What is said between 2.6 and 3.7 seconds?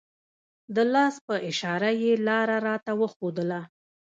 راته وښودله.